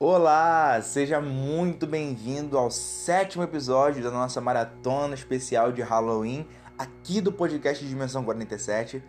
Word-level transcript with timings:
Olá, 0.00 0.80
seja 0.80 1.20
muito 1.20 1.84
bem-vindo 1.84 2.56
ao 2.56 2.70
sétimo 2.70 3.42
episódio 3.42 4.00
da 4.00 4.12
nossa 4.12 4.40
maratona 4.40 5.12
especial 5.12 5.72
de 5.72 5.82
Halloween 5.82 6.46
aqui 6.78 7.20
do 7.20 7.32
podcast 7.32 7.84
Dimensão 7.84 8.22
47. 8.22 9.02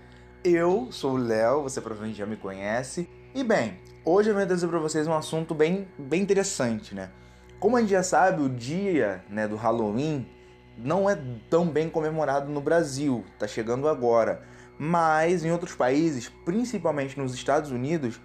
Eu 0.44 0.88
sou 0.92 1.14
o 1.14 1.18
Léo, 1.18 1.62
você 1.62 1.80
provavelmente 1.80 2.18
já 2.18 2.26
me 2.26 2.36
conhece. 2.36 3.08
E 3.36 3.44
bem, 3.44 3.80
hoje 4.04 4.32
eu 4.32 4.36
vou 4.36 4.44
trazer 4.48 4.68
para 4.68 4.80
vocês 4.80 5.06
um 5.06 5.14
assunto 5.14 5.54
bem, 5.54 5.88
bem 5.96 6.24
interessante, 6.24 6.96
né? 6.96 7.12
Como 7.60 7.78
a 7.78 7.82
gente 7.82 7.92
já 7.92 8.02
sabe, 8.02 8.42
o 8.42 8.50
dia 8.50 9.24
né, 9.30 9.48
do 9.48 9.58
Halloween 9.58 10.28
não 10.76 11.08
é 11.08 11.16
tão 11.52 11.68
bem 11.68 11.88
comemorado 11.88 12.52
no 12.52 12.62
Brasil, 12.62 13.24
tá 13.38 13.48
chegando 13.48 13.88
agora. 13.88 14.42
Mas 14.80 15.46
em 15.46 15.52
outros 15.52 15.76
países, 15.76 16.30
principalmente 16.44 17.20
nos 17.20 17.36
Estados 17.36 17.70
Unidos, 17.70 18.20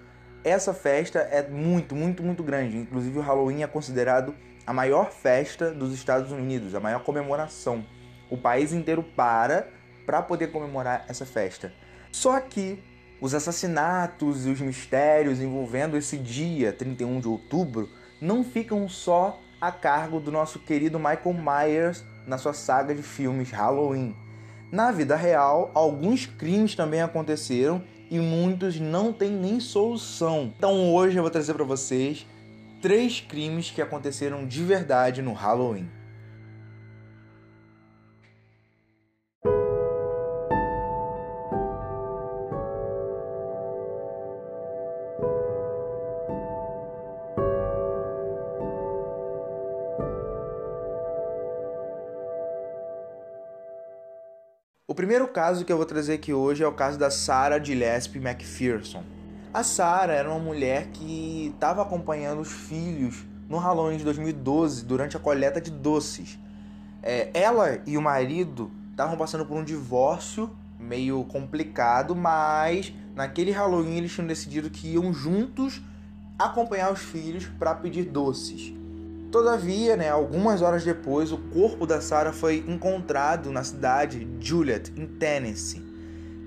essa 0.45 0.75
festa 0.75 1.21
é 1.21 1.43
muito, 1.49 1.97
muito, 1.97 2.23
muito 2.23 2.43
grande. 2.43 2.77
Inclusive, 2.77 3.19
o 3.19 3.23
Halloween 3.23 3.63
é 3.63 3.67
considerado 3.67 4.35
a 4.67 4.73
maior 4.73 5.11
festa 5.11 5.71
dos 5.73 5.93
Estados 5.93 6.31
Unidos, 6.31 6.75
a 6.75 6.81
maior 6.81 7.03
comemoração. 7.03 7.85
O 8.31 8.37
país 8.37 8.73
inteiro 8.73 9.03
para 9.03 9.69
para 10.07 10.21
poder 10.21 10.49
comemorar 10.49 11.07
essa 11.09 11.25
festa. 11.25 11.73
Só 12.13 12.39
que 12.41 12.83
os 13.21 13.35
assassinatos 13.35 14.47
e 14.47 14.51
os 14.51 14.61
mistérios 14.61 15.41
envolvendo 15.41 15.97
esse 15.97 16.19
dia, 16.19 16.73
31 16.73 17.21
de 17.21 17.29
outubro, 17.29 17.89
não 18.21 18.45
ficam 18.45 18.87
só 18.89 19.41
a 19.61 19.73
cargo 19.73 20.21
do 20.21 20.31
nosso 20.31 20.59
querido 20.59 20.99
Michael 20.99 21.35
Myers 21.35 22.05
na 22.27 22.37
sua 22.37 22.53
saga 22.53 22.95
de 22.95 23.03
filmes 23.03 23.51
Halloween. 23.51 24.15
Na 24.71 24.91
vida 24.91 25.17
real, 25.17 25.71
alguns 25.75 26.27
crimes 26.27 26.75
também 26.75 27.01
aconteceram 27.01 27.83
e 28.11 28.19
muitos 28.19 28.79
não 28.79 29.13
têm 29.13 29.31
nem 29.31 29.61
solução. 29.61 30.53
Então 30.57 30.93
hoje 30.93 31.17
eu 31.17 31.23
vou 31.23 31.31
trazer 31.31 31.55
para 31.55 31.65
vocês 31.65 32.27
três 32.81 33.21
crimes 33.21 33.71
que 33.71 33.81
aconteceram 33.81 34.47
de 34.47 34.63
verdade 34.63 35.23
no 35.23 35.33
Halloween. 35.33 35.89
Primeiro 55.05 55.29
caso 55.29 55.67
que 55.67 55.71
eu 55.71 55.77
vou 55.77 55.85
trazer 55.85 56.15
aqui 56.15 56.33
hoje 56.33 56.65
é 56.65 56.67
o 56.67 56.73
caso 56.73 56.99
da 56.99 57.11
Sarah 57.11 57.63
Gillespie 57.63 58.19
McPherson. 58.19 59.03
A 59.53 59.63
Sarah 59.63 60.15
era 60.15 60.31
uma 60.31 60.39
mulher 60.39 60.87
que 60.95 61.53
estava 61.55 61.83
acompanhando 61.83 62.41
os 62.41 62.51
filhos 62.51 63.23
no 63.47 63.59
Halloween 63.59 63.99
de 63.99 64.05
2012 64.05 64.83
durante 64.87 65.15
a 65.15 65.21
coleta 65.21 65.61
de 65.61 65.71
doces. 65.71 66.39
É, 67.03 67.29
ela 67.35 67.83
e 67.87 67.99
o 67.99 68.01
marido 68.01 68.71
estavam 68.93 69.15
passando 69.19 69.45
por 69.45 69.59
um 69.59 69.63
divórcio 69.63 70.49
meio 70.81 71.23
complicado, 71.25 72.17
mas 72.17 72.91
naquele 73.15 73.51
Halloween 73.51 73.99
eles 73.99 74.13
tinham 74.13 74.27
decidido 74.27 74.71
que 74.71 74.95
iam 74.95 75.13
juntos 75.13 75.83
acompanhar 76.39 76.91
os 76.91 77.01
filhos 77.01 77.45
para 77.59 77.75
pedir 77.75 78.05
doces. 78.05 78.73
Todavia, 79.35 79.97
né, 79.97 80.09
algumas 80.09 80.63
horas 80.63 80.85
depois, 80.85 81.33
o 81.33 81.39
corpo 81.39 81.89
da 81.89 82.01
Sarah 82.01 82.33
foi 82.33 82.65
encontrado 82.69 83.51
na 83.51 83.65
cidade 83.65 84.25
de 84.25 84.49
Juliet, 84.49 84.93
em 84.97 85.09
Tennessee. 85.09 85.83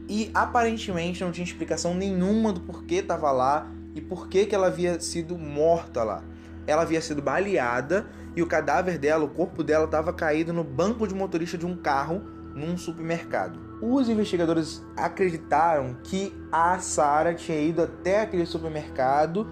E 0.07 0.31
aparentemente 0.33 1.21
não 1.21 1.29
tinha 1.29 1.43
explicação 1.43 1.93
nenhuma 1.93 2.53
do 2.53 2.61
porquê 2.61 2.95
estava 2.95 3.29
lá 3.29 3.69
e 3.93 3.99
por 3.99 4.29
que 4.29 4.47
ela 4.53 4.67
havia 4.67 5.01
sido 5.01 5.37
morta 5.37 6.01
lá. 6.01 6.23
Ela 6.65 6.83
havia 6.83 7.01
sido 7.01 7.21
baleada 7.21 8.07
e 8.37 8.41
o 8.41 8.47
cadáver 8.47 8.97
dela, 8.97 9.25
o 9.25 9.29
corpo 9.31 9.65
dela, 9.65 9.83
estava 9.83 10.13
caído 10.13 10.53
no 10.53 10.63
banco 10.63 11.05
de 11.05 11.13
motorista 11.13 11.57
de 11.57 11.65
um 11.65 11.75
carro 11.75 12.21
num 12.55 12.77
supermercado. 12.77 13.59
Os 13.81 14.07
investigadores 14.07 14.81
acreditaram 14.95 15.97
que 16.05 16.33
a 16.49 16.79
Sarah 16.79 17.33
tinha 17.33 17.59
ido 17.59 17.81
até 17.81 18.21
aquele 18.21 18.45
supermercado 18.45 19.45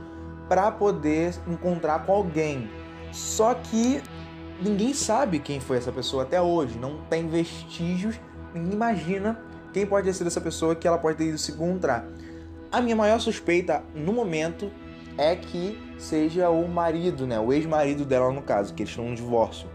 para 0.47 0.71
poder 0.71 1.35
encontrar 1.49 2.05
com 2.05 2.13
alguém 2.13 2.69
só 3.15 3.53
que 3.53 4.03
ninguém 4.61 4.93
sabe 4.93 5.39
quem 5.39 5.61
foi 5.61 5.77
essa 5.77 5.91
pessoa 5.91 6.23
até 6.23 6.41
hoje, 6.41 6.77
não 6.77 6.97
tem 7.09 7.29
vestígios, 7.29 8.19
ninguém 8.53 8.73
imagina 8.73 9.39
quem 9.71 9.85
pode 9.85 10.05
ter 10.05 10.13
sido 10.13 10.27
essa 10.27 10.41
pessoa 10.41 10.75
que 10.75 10.85
ela 10.85 10.97
pode 10.97 11.17
ter 11.17 11.29
ido 11.29 11.37
se 11.37 11.53
encontrar. 11.53 12.05
A 12.69 12.81
minha 12.81 12.95
maior 12.95 13.19
suspeita 13.21 13.81
no 13.95 14.11
momento 14.11 14.69
é 15.17 15.33
que 15.33 15.81
seja 15.97 16.49
o 16.49 16.67
marido, 16.67 17.25
né, 17.25 17.39
o 17.39 17.53
ex-marido 17.53 18.03
dela 18.03 18.29
no 18.33 18.41
caso, 18.41 18.73
que 18.73 18.83
eles 18.83 18.89
estão 18.89 19.07
no 19.07 19.15
divórcio. 19.15 19.69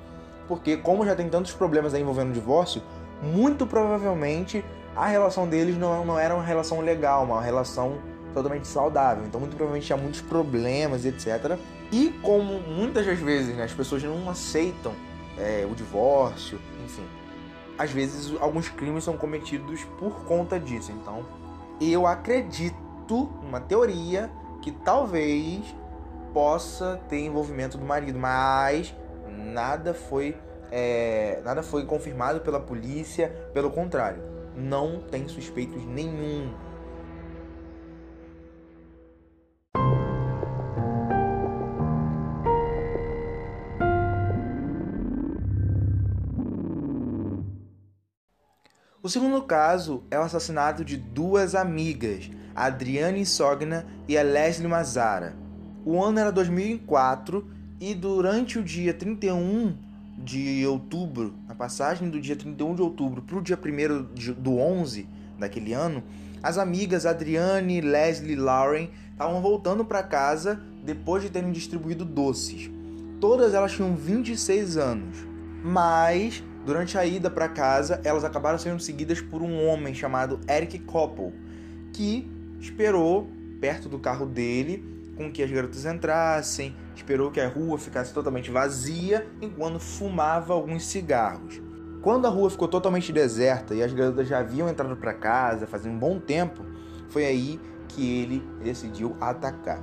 Porque 0.46 0.76
como 0.76 1.06
já 1.06 1.16
tem 1.16 1.28
tantos 1.30 1.52
problemas 1.52 1.94
envolvendo 1.94 2.30
o 2.30 2.34
divórcio, 2.34 2.82
muito 3.22 3.66
provavelmente 3.66 4.62
a 4.94 5.06
relação 5.06 5.48
deles 5.48 5.78
não, 5.78 6.04
não 6.04 6.18
era 6.18 6.34
uma 6.34 6.44
relação 6.44 6.80
legal, 6.82 7.24
uma 7.24 7.40
relação 7.40 7.98
totalmente 8.34 8.68
saudável. 8.68 9.24
Então, 9.24 9.40
muito 9.40 9.56
provavelmente 9.56 9.86
tinha 9.86 9.96
muitos 9.96 10.20
problemas, 10.20 11.06
etc. 11.06 11.58
E 11.92 12.10
como 12.22 12.60
muitas 12.60 13.04
das 13.04 13.18
vezes 13.18 13.56
né, 13.56 13.64
as 13.64 13.72
pessoas 13.72 14.02
não 14.02 14.28
aceitam 14.30 14.92
é, 15.36 15.66
o 15.70 15.74
divórcio, 15.74 16.60
enfim, 16.84 17.04
às 17.76 17.90
vezes 17.90 18.34
alguns 18.40 18.68
crimes 18.68 19.04
são 19.04 19.16
cometidos 19.16 19.82
por 19.98 20.24
conta 20.24 20.58
disso. 20.60 20.92
Então, 20.92 21.24
eu 21.80 22.06
acredito, 22.06 22.76
uma 23.42 23.60
teoria, 23.60 24.30
que 24.62 24.70
talvez 24.70 25.74
possa 26.32 27.00
ter 27.08 27.20
envolvimento 27.20 27.76
do 27.76 27.84
marido, 27.84 28.18
mas 28.18 28.94
nada 29.28 29.94
foi 29.94 30.36
é, 30.70 31.40
nada 31.44 31.62
foi 31.62 31.84
confirmado 31.84 32.40
pela 32.40 32.60
polícia, 32.60 33.28
pelo 33.52 33.70
contrário, 33.70 34.22
não 34.54 35.00
tem 35.00 35.26
suspeitos 35.26 35.84
nenhum 35.84 36.52
segundo 49.10 49.42
caso 49.42 50.04
é 50.10 50.18
o 50.18 50.22
assassinato 50.22 50.84
de 50.84 50.96
duas 50.96 51.54
amigas, 51.54 52.30
Adriane 52.54 53.26
Sogna 53.26 53.84
e 54.06 54.16
a 54.16 54.22
Leslie 54.22 54.68
Mazara. 54.68 55.34
O 55.84 56.02
ano 56.02 56.20
era 56.20 56.30
2004 56.30 57.44
e 57.80 57.92
durante 57.94 58.58
o 58.58 58.62
dia 58.62 58.94
31 58.94 59.74
de 60.16 60.64
outubro, 60.66 61.34
a 61.48 61.54
passagem 61.54 62.08
do 62.08 62.20
dia 62.20 62.36
31 62.36 62.76
de 62.76 62.82
outubro 62.82 63.20
para 63.22 63.38
o 63.38 63.42
dia 63.42 63.58
1 63.58 64.34
do 64.34 64.58
11 64.58 65.08
daquele 65.38 65.72
ano, 65.72 66.04
as 66.42 66.56
amigas 66.56 67.04
Adriane, 67.04 67.80
Leslie 67.80 68.34
e 68.34 68.36
Lauren 68.36 68.90
estavam 69.10 69.42
voltando 69.42 69.84
para 69.84 70.02
casa 70.02 70.60
depois 70.84 71.22
de 71.22 71.30
terem 71.30 71.50
distribuído 71.50 72.04
doces. 72.04 72.70
Todas 73.20 73.54
elas 73.54 73.72
tinham 73.72 73.96
26 73.96 74.76
anos, 74.76 75.29
mas 75.62 76.42
Durante 76.64 76.98
a 76.98 77.06
ida 77.06 77.30
para 77.30 77.48
casa, 77.48 78.00
elas 78.04 78.22
acabaram 78.22 78.58
sendo 78.58 78.80
seguidas 78.80 79.20
por 79.20 79.40
um 79.40 79.66
homem 79.66 79.94
chamado 79.94 80.38
Eric 80.46 80.78
Koppel, 80.80 81.32
que 81.92 82.30
esperou 82.60 83.30
perto 83.60 83.88
do 83.88 83.98
carro 83.98 84.26
dele 84.26 84.84
com 85.16 85.30
que 85.32 85.42
as 85.42 85.50
garotas 85.50 85.86
entrassem, 85.86 86.74
esperou 86.94 87.30
que 87.30 87.40
a 87.40 87.48
rua 87.48 87.78
ficasse 87.78 88.12
totalmente 88.12 88.50
vazia 88.50 89.26
enquanto 89.40 89.80
fumava 89.80 90.52
alguns 90.52 90.84
cigarros. 90.84 91.60
Quando 92.02 92.26
a 92.26 92.30
rua 92.30 92.50
ficou 92.50 92.68
totalmente 92.68 93.12
deserta 93.12 93.74
e 93.74 93.82
as 93.82 93.92
garotas 93.92 94.28
já 94.28 94.38
haviam 94.38 94.68
entrado 94.68 94.96
para 94.96 95.14
casa 95.14 95.66
fazia 95.66 95.90
um 95.90 95.98
bom 95.98 96.18
tempo, 96.18 96.64
foi 97.08 97.24
aí 97.24 97.60
que 97.88 98.22
ele 98.22 98.42
decidiu 98.62 99.16
atacar. 99.20 99.82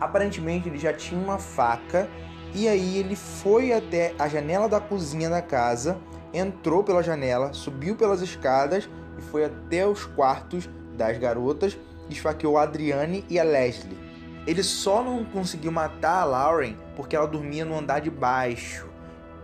Aparentemente 0.00 0.68
ele 0.68 0.78
já 0.78 0.92
tinha 0.92 1.20
uma 1.20 1.38
faca 1.38 2.08
e 2.54 2.68
aí 2.68 2.98
ele 2.98 3.16
foi 3.16 3.72
até 3.72 4.14
a 4.18 4.28
janela 4.28 4.68
da 4.68 4.80
cozinha 4.80 5.30
da 5.30 5.42
casa 5.42 5.98
entrou 6.32 6.82
pela 6.82 7.02
janela, 7.02 7.52
subiu 7.52 7.94
pelas 7.94 8.22
escadas 8.22 8.88
e 9.18 9.22
foi 9.22 9.44
até 9.44 9.86
os 9.86 10.04
quartos 10.04 10.68
das 10.96 11.18
garotas 11.18 11.76
esfaqueou 12.08 12.58
a 12.58 12.62
Adriane 12.62 13.24
e 13.28 13.38
a 13.38 13.44
Leslie. 13.44 13.98
Ele 14.46 14.62
só 14.62 15.02
não 15.02 15.24
conseguiu 15.24 15.70
matar 15.70 16.22
a 16.22 16.24
Lauren 16.24 16.76
porque 16.96 17.16
ela 17.16 17.26
dormia 17.26 17.64
no 17.64 17.78
andar 17.78 18.00
de 18.00 18.10
baixo, 18.10 18.86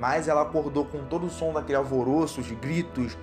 mas 0.00 0.28
ela 0.28 0.43
acordou 0.43 0.84
com 0.84 1.04
todo 1.04 1.26
o 1.26 1.31
som 1.31 1.52
daquele 1.52 1.78
alvoroço, 1.78 2.40
os 2.40 2.50
gritos, 2.50 3.16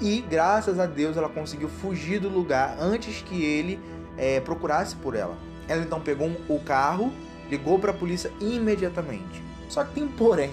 e 0.00 0.20
graças 0.20 0.78
a 0.78 0.86
Deus 0.86 1.16
ela 1.16 1.28
conseguiu 1.28 1.68
fugir 1.68 2.20
do 2.20 2.28
lugar 2.28 2.76
antes 2.78 3.22
que 3.22 3.42
ele 3.42 3.80
é, 4.16 4.40
procurasse 4.40 4.94
por 4.96 5.14
ela. 5.14 5.36
Ela 5.66 5.82
então 5.82 6.00
pegou 6.00 6.30
o 6.48 6.60
carro, 6.60 7.12
ligou 7.50 7.78
para 7.78 7.90
a 7.90 7.94
polícia 7.94 8.32
imediatamente. 8.40 9.42
Só 9.68 9.84
que 9.84 9.94
tem 9.94 10.06
porém 10.06 10.50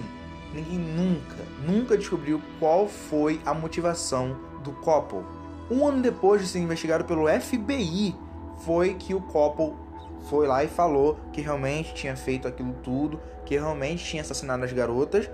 ninguém 0.54 0.78
nunca, 0.78 1.36
nunca 1.66 1.98
descobriu 1.98 2.40
qual 2.60 2.88
foi 2.88 3.40
a 3.44 3.52
motivação 3.52 4.36
do 4.62 4.72
Koppel. 4.72 5.24
Um 5.70 5.86
ano 5.86 6.00
depois 6.00 6.40
de 6.40 6.48
ser 6.48 6.60
investigado 6.60 7.04
pelo 7.04 7.28
FBI, 7.28 8.14
foi 8.64 8.94
que 8.94 9.14
o 9.14 9.20
Koppel 9.20 9.76
foi 10.28 10.46
lá 10.46 10.62
e 10.62 10.68
falou 10.68 11.18
que 11.32 11.40
realmente 11.40 11.92
tinha 11.94 12.16
feito 12.16 12.46
aquilo 12.46 12.74
tudo, 12.82 13.20
que 13.44 13.54
realmente 13.54 14.04
tinha 14.04 14.22
assassinado 14.22 14.64
as 14.64 14.72
garotas. 14.72 15.28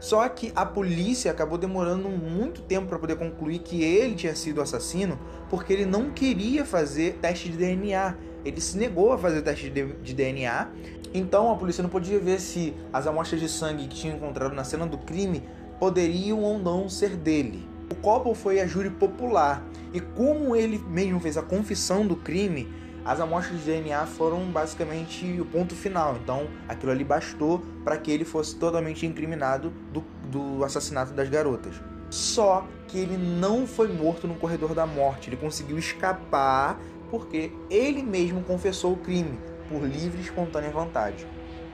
Só 0.00 0.26
que 0.30 0.50
a 0.56 0.64
polícia 0.64 1.30
acabou 1.30 1.58
demorando 1.58 2.08
muito 2.08 2.62
tempo 2.62 2.88
para 2.88 2.98
poder 2.98 3.16
concluir 3.16 3.58
que 3.58 3.84
ele 3.84 4.14
tinha 4.14 4.34
sido 4.34 4.62
assassino, 4.62 5.18
porque 5.50 5.74
ele 5.74 5.84
não 5.84 6.10
queria 6.10 6.64
fazer 6.64 7.18
teste 7.20 7.50
de 7.50 7.58
DNA. 7.58 8.16
Ele 8.42 8.60
se 8.60 8.78
negou 8.78 9.12
a 9.12 9.18
fazer 9.18 9.42
teste 9.42 9.68
de 9.68 10.14
DNA. 10.14 10.68
Então 11.12 11.52
a 11.52 11.56
polícia 11.56 11.82
não 11.82 11.90
podia 11.90 12.18
ver 12.18 12.40
se 12.40 12.72
as 12.90 13.06
amostras 13.06 13.40
de 13.40 13.48
sangue 13.48 13.86
que 13.88 13.96
tinham 13.96 14.16
encontrado 14.16 14.54
na 14.54 14.64
cena 14.64 14.86
do 14.86 14.96
crime 14.96 15.42
poderiam 15.78 16.40
ou 16.40 16.58
não 16.58 16.88
ser 16.88 17.16
dele. 17.16 17.68
O 17.90 17.94
Coppel 17.96 18.34
foi 18.34 18.60
a 18.60 18.66
júri 18.66 18.88
popular 18.88 19.62
e 19.92 20.00
como 20.00 20.56
ele 20.56 20.78
mesmo 20.78 21.20
fez 21.20 21.36
a 21.36 21.42
confissão 21.42 22.06
do 22.06 22.16
crime, 22.16 22.68
as 23.10 23.18
amostras 23.18 23.58
de 23.58 23.64
DNA 23.64 24.06
foram 24.06 24.52
basicamente 24.52 25.40
o 25.40 25.44
ponto 25.44 25.74
final. 25.74 26.16
Então, 26.22 26.46
aquilo 26.68 26.92
ali 26.92 27.02
bastou 27.02 27.60
para 27.82 27.96
que 27.98 28.08
ele 28.08 28.24
fosse 28.24 28.54
totalmente 28.54 29.04
incriminado 29.04 29.72
do, 29.92 30.04
do 30.30 30.64
assassinato 30.64 31.12
das 31.12 31.28
garotas. 31.28 31.74
Só 32.08 32.64
que 32.86 32.96
ele 32.96 33.16
não 33.16 33.66
foi 33.66 33.92
morto 33.92 34.28
no 34.28 34.36
corredor 34.36 34.74
da 34.76 34.86
morte. 34.86 35.28
Ele 35.28 35.36
conseguiu 35.36 35.76
escapar 35.76 36.80
porque 37.10 37.50
ele 37.68 38.00
mesmo 38.00 38.44
confessou 38.44 38.92
o 38.92 38.96
crime 38.96 39.36
por 39.68 39.82
livre 39.82 40.20
e 40.20 40.22
espontânea 40.22 40.70
vontade. 40.70 41.26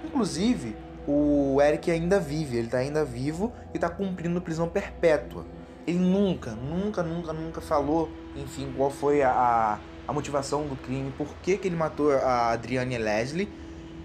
Inclusive, 0.03 0.75
o 1.07 1.61
Eric 1.61 1.91
ainda 1.91 2.19
vive, 2.19 2.57
ele 2.57 2.69
está 2.69 2.79
ainda 2.79 3.05
vivo 3.05 3.53
e 3.75 3.77
está 3.77 3.91
cumprindo 3.91 4.41
prisão 4.41 4.71
perpétua. 4.71 5.45
Ele 5.87 5.99
nunca, 5.99 6.53
nunca, 6.53 7.03
nunca, 7.03 7.35
nunca 7.35 7.61
falou, 7.61 8.09
enfim, 8.35 8.73
qual 8.75 8.89
foi 8.89 9.23
a, 9.23 9.31
a 9.31 9.79
motivação 10.13 10.67
do 10.67 10.77
crime, 10.77 11.13
por 11.19 11.29
que, 11.43 11.57
que 11.59 11.69
ele 11.69 11.77
matou 11.77 12.13
a 12.13 12.51
Adriane 12.53 12.97
Leslie. 12.97 13.49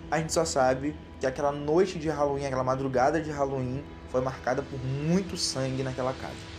A 0.09 0.19
gente 0.19 0.33
só 0.33 0.43
sabe 0.43 0.95
que 1.19 1.25
aquela 1.25 1.51
noite 1.51 1.99
de 1.99 2.09
Halloween, 2.09 2.45
aquela 2.45 2.63
madrugada 2.63 3.21
de 3.21 3.29
Halloween, 3.29 3.83
foi 4.09 4.21
marcada 4.21 4.61
por 4.63 4.79
muito 4.83 5.37
sangue 5.37 5.83
naquela 5.83 6.13
casa. 6.13 6.51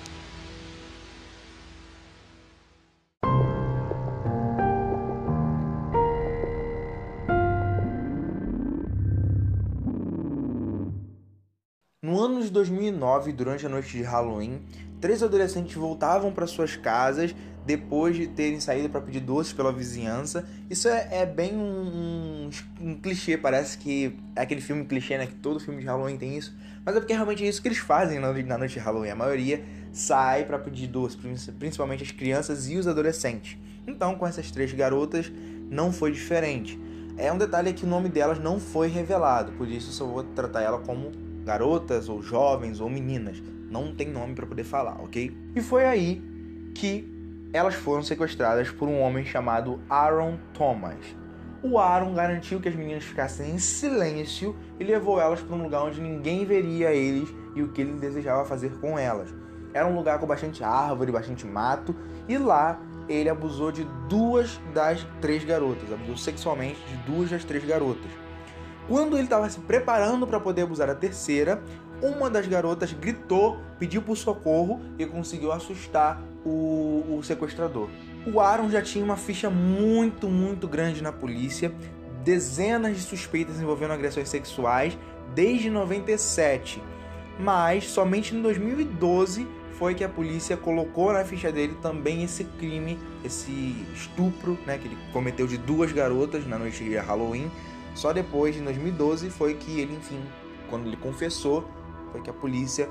No 12.00 12.20
ano 12.20 12.42
de 12.42 12.50
2009, 12.50 13.32
durante 13.32 13.64
a 13.66 13.68
noite 13.68 13.96
de 13.96 14.02
Halloween, 14.02 14.60
três 15.02 15.20
adolescentes 15.20 15.74
voltavam 15.74 16.32
para 16.32 16.46
suas 16.46 16.76
casas 16.76 17.34
depois 17.66 18.16
de 18.16 18.28
terem 18.28 18.60
saído 18.60 18.88
para 18.88 19.00
pedir 19.00 19.20
doces 19.20 19.52
pela 19.52 19.72
vizinhança. 19.72 20.48
Isso 20.70 20.88
é, 20.88 21.08
é 21.10 21.26
bem 21.26 21.56
um, 21.56 21.60
um, 21.60 22.50
um, 22.80 22.94
clichê, 22.94 23.36
parece 23.36 23.76
que 23.78 24.16
é 24.34 24.42
aquele 24.42 24.60
filme 24.60 24.84
clichê, 24.84 25.18
né? 25.18 25.26
Que 25.26 25.34
todo 25.34 25.60
filme 25.60 25.80
de 25.80 25.86
Halloween 25.86 26.16
tem 26.16 26.36
isso. 26.36 26.56
Mas 26.84 26.96
é 26.96 27.00
porque 27.00 27.12
realmente 27.12 27.44
é 27.44 27.48
isso 27.48 27.60
que 27.60 27.68
eles 27.68 27.78
fazem 27.78 28.20
na, 28.20 28.32
na 28.32 28.58
noite 28.58 28.74
de 28.74 28.78
Halloween. 28.78 29.10
A 29.10 29.16
maioria 29.16 29.62
sai 29.92 30.44
para 30.44 30.58
pedir 30.58 30.86
doces, 30.86 31.18
principalmente 31.58 32.04
as 32.04 32.12
crianças 32.12 32.68
e 32.68 32.76
os 32.76 32.86
adolescentes. 32.86 33.58
Então, 33.86 34.14
com 34.14 34.26
essas 34.26 34.50
três 34.52 34.72
garotas, 34.72 35.30
não 35.68 35.92
foi 35.92 36.12
diferente. 36.12 36.80
É 37.16 37.32
um 37.32 37.38
detalhe 37.38 37.72
que 37.72 37.84
o 37.84 37.88
nome 37.88 38.08
delas 38.08 38.38
não 38.38 38.58
foi 38.58 38.88
revelado, 38.88 39.52
por 39.52 39.68
isso 39.68 39.88
eu 39.88 39.92
só 39.92 40.06
vou 40.06 40.22
tratar 40.22 40.62
ela 40.62 40.78
como 40.78 41.10
garotas 41.44 42.08
ou 42.08 42.22
jovens 42.22 42.80
ou 42.80 42.88
meninas. 42.88 43.42
Não 43.72 43.94
tem 43.94 44.10
nome 44.10 44.34
para 44.34 44.44
poder 44.44 44.64
falar, 44.64 45.02
ok? 45.02 45.34
E 45.56 45.62
foi 45.62 45.86
aí 45.86 46.22
que 46.74 47.10
elas 47.54 47.74
foram 47.74 48.02
sequestradas 48.02 48.70
por 48.70 48.86
um 48.86 49.00
homem 49.00 49.24
chamado 49.24 49.80
Aaron 49.88 50.36
Thomas. 50.52 50.98
O 51.62 51.78
Aaron 51.78 52.12
garantiu 52.12 52.60
que 52.60 52.68
as 52.68 52.74
meninas 52.74 53.02
ficassem 53.02 53.52
em 53.52 53.58
silêncio 53.58 54.54
e 54.78 54.84
levou 54.84 55.18
elas 55.18 55.40
para 55.40 55.56
um 55.56 55.62
lugar 55.62 55.84
onde 55.84 56.02
ninguém 56.02 56.44
veria 56.44 56.92
eles 56.92 57.34
e 57.56 57.62
o 57.62 57.68
que 57.68 57.80
ele 57.80 57.94
desejava 57.94 58.44
fazer 58.44 58.78
com 58.78 58.98
elas. 58.98 59.34
Era 59.72 59.86
um 59.86 59.96
lugar 59.96 60.18
com 60.18 60.26
bastante 60.26 60.62
árvore, 60.62 61.10
bastante 61.10 61.46
mato, 61.46 61.96
e 62.28 62.36
lá 62.36 62.78
ele 63.08 63.30
abusou 63.30 63.72
de 63.72 63.84
duas 64.06 64.60
das 64.74 65.06
três 65.22 65.44
garotas, 65.44 65.90
abusou 65.90 66.18
sexualmente 66.18 66.78
de 66.86 66.96
duas 67.10 67.30
das 67.30 67.42
três 67.42 67.64
garotas. 67.64 68.10
Quando 68.88 69.16
ele 69.16 69.24
estava 69.24 69.48
se 69.48 69.60
preparando 69.60 70.26
para 70.26 70.40
poder 70.40 70.62
abusar 70.62 70.90
a 70.90 70.94
terceira, 70.94 71.62
uma 72.02 72.28
das 72.28 72.46
garotas 72.46 72.92
gritou, 72.92 73.58
pediu 73.78 74.02
por 74.02 74.16
socorro 74.16 74.80
e 74.98 75.06
conseguiu 75.06 75.52
assustar 75.52 76.20
o, 76.44 77.18
o 77.18 77.22
sequestrador. 77.22 77.88
O 78.26 78.40
Aaron 78.40 78.68
já 78.68 78.82
tinha 78.82 79.04
uma 79.04 79.16
ficha 79.16 79.48
muito, 79.48 80.28
muito 80.28 80.66
grande 80.66 81.02
na 81.02 81.12
polícia, 81.12 81.72
dezenas 82.24 82.96
de 82.96 83.02
suspeitas 83.02 83.60
envolvendo 83.60 83.92
agressões 83.92 84.28
sexuais 84.28 84.96
desde 85.34 85.70
97, 85.70 86.82
mas 87.38 87.84
somente 87.84 88.34
em 88.34 88.42
2012 88.42 89.46
foi 89.72 89.94
que 89.94 90.04
a 90.04 90.08
polícia 90.08 90.56
colocou 90.56 91.12
na 91.12 91.24
ficha 91.24 91.50
dele 91.50 91.76
também 91.82 92.22
esse 92.22 92.44
crime, 92.44 92.98
esse 93.24 93.74
estupro, 93.94 94.58
né, 94.66 94.78
que 94.78 94.86
ele 94.86 94.98
cometeu 95.12 95.46
de 95.46 95.56
duas 95.56 95.90
garotas 95.90 96.46
na 96.46 96.58
noite 96.58 96.84
de 96.84 96.96
Halloween. 96.96 97.50
Só 97.94 98.12
depois, 98.12 98.56
em 98.56 98.62
2012, 98.62 99.30
foi 99.30 99.54
que 99.54 99.80
ele, 99.80 99.94
enfim, 99.94 100.20
quando 100.70 100.86
ele 100.86 100.96
confessou, 100.96 101.68
foi 102.12 102.20
que 102.20 102.30
a 102.30 102.34
polícia 102.34 102.88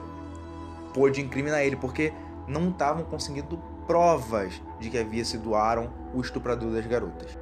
pôde 0.93 1.21
incriminar 1.21 1.61
ele, 1.61 1.75
porque 1.75 2.11
não 2.47 2.69
estavam 2.69 3.05
conseguindo 3.05 3.57
provas 3.85 4.61
de 4.79 4.89
que 4.89 4.97
havia 4.97 5.23
sido 5.23 5.55
Aaron 5.55 5.89
o 6.13 6.19
estuprador 6.19 6.71
das 6.71 6.85
garotas. 6.85 7.37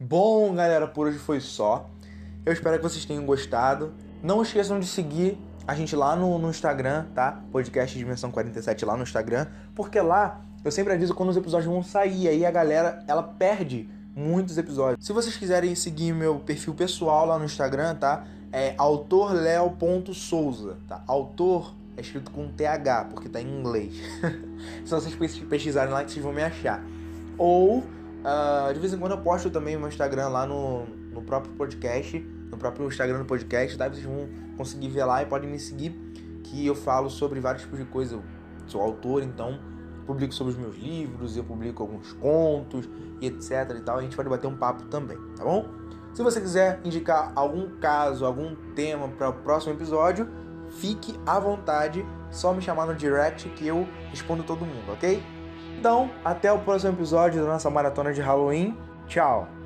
Bom, 0.00 0.54
galera, 0.54 0.86
por 0.86 1.08
hoje 1.08 1.18
foi 1.18 1.40
só. 1.40 1.88
Eu 2.46 2.52
espero 2.52 2.76
que 2.76 2.82
vocês 2.82 3.04
tenham 3.04 3.26
gostado. 3.26 3.92
Não 4.22 4.40
esqueçam 4.40 4.80
de 4.80 4.86
seguir 4.86 5.38
a 5.68 5.74
gente 5.74 5.94
lá 5.94 6.16
no, 6.16 6.38
no 6.38 6.48
Instagram, 6.48 7.04
tá? 7.14 7.42
Podcast 7.52 7.98
Dimensão 7.98 8.30
47 8.30 8.86
lá 8.86 8.96
no 8.96 9.02
Instagram, 9.02 9.46
porque 9.74 10.00
lá 10.00 10.40
eu 10.64 10.72
sempre 10.72 10.94
aviso 10.94 11.14
quando 11.14 11.28
os 11.28 11.36
episódios 11.36 11.70
vão 11.70 11.82
sair, 11.82 12.26
aí 12.26 12.46
a 12.46 12.50
galera, 12.50 13.04
ela 13.06 13.22
perde 13.22 13.86
muitos 14.16 14.56
episódios. 14.56 15.04
Se 15.04 15.12
vocês 15.12 15.36
quiserem 15.36 15.74
seguir 15.74 16.14
meu 16.14 16.38
perfil 16.38 16.72
pessoal 16.72 17.26
lá 17.26 17.38
no 17.38 17.44
Instagram, 17.44 17.96
tá? 17.96 18.24
É 18.50 18.72
autorleo.souza, 18.78 20.78
tá? 20.88 21.04
Autor 21.06 21.74
é 21.98 22.00
escrito 22.00 22.30
com 22.30 22.48
TH, 22.48 23.08
porque 23.10 23.28
tá 23.28 23.38
em 23.38 23.60
inglês. 23.60 23.92
Se 24.86 24.90
vocês 24.90 25.14
pesquisarem 25.44 25.92
lá 25.92 26.02
que 26.02 26.12
vocês 26.12 26.24
vão 26.24 26.32
me 26.32 26.42
achar. 26.42 26.82
Ou, 27.36 27.80
uh, 27.80 28.72
de 28.72 28.80
vez 28.80 28.94
em 28.94 28.98
quando 28.98 29.12
eu 29.12 29.18
posto 29.18 29.50
também 29.50 29.76
o 29.76 29.80
meu 29.80 29.90
Instagram 29.90 30.28
lá 30.28 30.46
no, 30.46 30.86
no 31.12 31.20
próprio 31.20 31.52
podcast, 31.52 32.26
no 32.50 32.56
próprio 32.56 32.86
Instagram 32.86 33.18
do 33.18 33.24
podcast, 33.24 33.76
tá? 33.76 33.88
Vocês 33.88 34.04
vão 34.04 34.28
conseguir 34.56 34.88
ver 34.88 35.04
lá 35.04 35.22
e 35.22 35.26
podem 35.26 35.48
me 35.48 35.58
seguir, 35.58 35.90
que 36.42 36.66
eu 36.66 36.74
falo 36.74 37.10
sobre 37.10 37.40
vários 37.40 37.62
tipos 37.62 37.78
de 37.78 37.84
coisa. 37.84 38.16
Eu 38.16 38.22
sou 38.66 38.80
autor, 38.80 39.22
então 39.22 39.58
publico 40.08 40.32
sobre 40.32 40.54
os 40.54 40.58
meus 40.58 40.74
livros, 40.76 41.36
eu 41.36 41.44
publico 41.44 41.82
alguns 41.82 42.14
contos 42.14 42.88
e 43.20 43.26
etc 43.26 43.76
e 43.76 43.80
tal. 43.82 43.98
A 43.98 44.02
gente 44.02 44.16
pode 44.16 44.28
bater 44.28 44.46
um 44.46 44.56
papo 44.56 44.84
também, 44.84 45.18
tá 45.36 45.44
bom? 45.44 45.68
Se 46.14 46.22
você 46.22 46.40
quiser 46.40 46.80
indicar 46.82 47.30
algum 47.36 47.78
caso, 47.78 48.24
algum 48.24 48.56
tema 48.74 49.06
para 49.08 49.28
o 49.28 49.32
próximo 49.34 49.74
episódio, 49.74 50.26
fique 50.70 51.14
à 51.26 51.38
vontade, 51.38 52.04
só 52.30 52.54
me 52.54 52.62
chamar 52.62 52.86
no 52.86 52.94
direct 52.94 53.48
que 53.50 53.66
eu 53.66 53.86
respondo 54.10 54.42
todo 54.42 54.64
mundo, 54.64 54.92
ok? 54.92 55.22
Então, 55.78 56.10
até 56.24 56.50
o 56.50 56.58
próximo 56.58 56.92
episódio 56.92 57.42
da 57.42 57.46
nossa 57.46 57.70
maratona 57.70 58.12
de 58.12 58.20
Halloween. 58.20 58.76
Tchau! 59.06 59.57